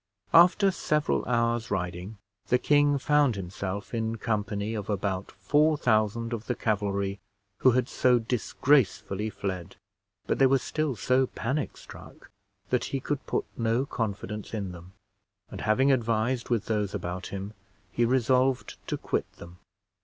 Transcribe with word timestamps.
After 0.33 0.71
several 0.71 1.23
hours' 1.27 1.69
riding, 1.69 2.17
the 2.47 2.57
king 2.57 2.97
found 2.97 3.35
himself 3.35 3.93
in 3.93 4.15
company 4.17 4.73
of 4.73 4.89
about 4.89 5.29
4000 5.29 6.33
of 6.33 6.47
the 6.47 6.55
cavalry 6.55 7.19
who 7.59 7.69
had 7.73 7.87
so 7.87 8.17
disgracefully 8.17 9.29
fled; 9.29 9.75
but 10.25 10.39
they 10.39 10.47
were 10.47 10.57
still 10.57 10.95
so 10.95 11.27
panic 11.27 11.77
struck 11.77 12.31
that 12.71 12.85
he 12.85 12.99
could 12.99 13.23
put 13.27 13.45
no 13.55 13.85
confidence 13.85 14.55
in 14.55 14.71
them, 14.71 14.93
and 15.51 15.61
having 15.61 15.91
advised 15.91 16.49
with 16.49 16.65
those 16.65 16.95
about 16.95 17.27
him, 17.27 17.53
he 17.91 18.03
resolved 18.03 18.77
to 18.87 18.97
quit 18.97 19.31
them. 19.33 19.59